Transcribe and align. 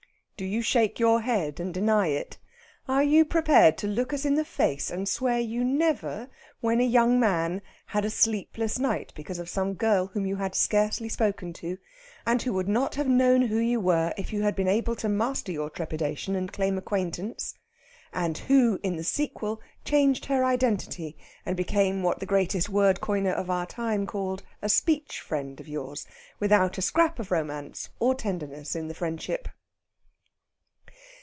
Do 0.37 0.47
you 0.47 0.63
shake 0.63 0.97
your 0.99 1.21
head, 1.21 1.59
and 1.59 1.71
deny 1.71 2.07
it? 2.07 2.39
Are 2.87 3.03
you 3.03 3.25
prepared 3.25 3.77
to 3.77 3.85
look 3.85 4.11
us 4.11 4.25
in 4.25 4.33
the 4.33 4.43
face, 4.43 4.89
and 4.89 5.07
swear 5.07 5.39
you 5.39 5.63
never, 5.63 6.31
when 6.61 6.81
a 6.81 6.83
young 6.83 7.19
man, 7.19 7.61
had 7.85 8.05
a 8.05 8.09
sleepless 8.09 8.79
night 8.79 9.13
because 9.15 9.37
of 9.37 9.47
some 9.49 9.75
girl 9.75 10.07
whom 10.07 10.25
you 10.25 10.37
had 10.37 10.55
scarcely 10.55 11.09
spoken 11.09 11.53
to, 11.61 11.77
and 12.25 12.41
who 12.41 12.53
would 12.53 12.67
not 12.67 12.95
have 12.95 13.07
known 13.07 13.43
who 13.43 13.59
you 13.59 13.79
were 13.79 14.15
if 14.17 14.33
you 14.33 14.41
had 14.41 14.55
been 14.55 14.67
able 14.67 14.95
to 14.95 15.07
master 15.07 15.51
your 15.51 15.69
trepidation 15.69 16.35
and 16.35 16.51
claim 16.51 16.75
acquaintance; 16.75 17.53
and 18.11 18.39
who, 18.39 18.79
in 18.81 18.95
the 18.95 19.03
sequel, 19.03 19.61
changed 19.85 20.25
her 20.25 20.43
identity, 20.43 21.15
and 21.45 21.55
became 21.55 22.01
what 22.01 22.17
the 22.19 22.25
greatest 22.25 22.67
word 22.67 22.99
coiner 22.99 23.31
of 23.33 23.51
our 23.51 23.67
time 23.67 24.07
called 24.07 24.41
a 24.63 24.69
"speech 24.69 25.19
friend" 25.19 25.59
of 25.59 25.67
yours, 25.67 26.07
without 26.39 26.79
a 26.79 26.81
scrap 26.81 27.19
of 27.19 27.29
romance 27.29 27.89
or 27.99 28.15
tenderness 28.15 28.75
in 28.75 28.87
the 28.87 28.95
friendship? 28.95 29.47